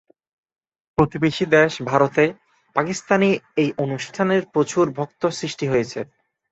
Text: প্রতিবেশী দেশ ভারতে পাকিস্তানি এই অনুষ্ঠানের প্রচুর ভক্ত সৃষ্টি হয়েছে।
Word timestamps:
প্রতিবেশী 0.97 1.45
দেশ 1.55 1.71
ভারতে 1.83 2.23
পাকিস্তানি 2.75 3.29
এই 3.57 3.69
অনুষ্ঠানের 3.77 4.41
প্রচুর 4.53 4.85
ভক্ত 4.97 5.21
সৃষ্টি 5.39 5.65
হয়েছে। 5.67 5.99